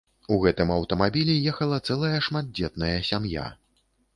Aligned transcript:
У 0.35 0.37
гэтым 0.43 0.71
аўтамабілі 0.75 1.35
ехала 1.51 1.79
цэлая 1.87 2.17
шматдзетная 2.29 2.99
сям'я. 3.11 3.45